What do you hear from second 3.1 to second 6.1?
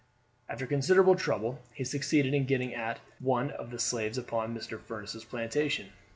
one of the slaves upon Mr. Furniss' plantation.